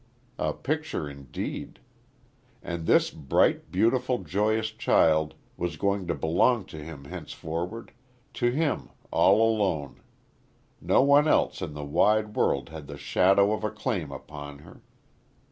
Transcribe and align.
A 0.39 0.51
picture 0.51 1.07
indeed! 1.07 1.77
And 2.63 2.87
this 2.87 3.11
bright, 3.11 3.69
beautiful, 3.71 4.17
joyous 4.23 4.71
child, 4.71 5.35
was 5.57 5.77
going 5.77 6.07
to 6.07 6.15
belong 6.15 6.65
to 6.73 6.83
him 6.83 7.03
henceforward 7.05 7.91
to 8.33 8.49
him, 8.49 8.89
all 9.11 9.47
alone. 9.47 10.01
No 10.81 11.03
one 11.03 11.27
else 11.27 11.61
in 11.61 11.75
the 11.75 11.85
wide 11.85 12.35
world 12.35 12.69
had 12.69 12.87
the 12.87 12.97
shadow 12.97 13.53
of 13.53 13.63
a 13.63 13.69
claim 13.69 14.11
upon 14.11 14.57
her. 14.65 14.81